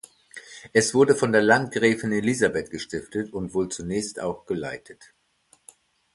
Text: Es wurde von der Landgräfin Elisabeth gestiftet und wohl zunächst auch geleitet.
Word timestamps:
Es 0.73 0.95
wurde 0.95 1.13
von 1.13 1.31
der 1.31 1.43
Landgräfin 1.43 2.11
Elisabeth 2.11 2.71
gestiftet 2.71 3.31
und 3.33 3.53
wohl 3.53 3.69
zunächst 3.69 4.19
auch 4.19 4.47
geleitet. 4.47 5.13